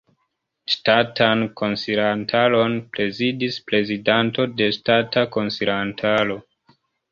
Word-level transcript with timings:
Ŝtatan 0.75 1.43
Konsilantaron 1.61 2.79
prezidis 2.97 3.61
Prezidanto 3.69 4.49
de 4.63 4.73
Ŝtata 4.81 5.27
Konsilantaro. 5.39 6.43